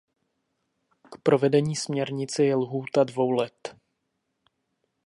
[1.11, 3.75] K provedení směrnice je lhůta dvou let.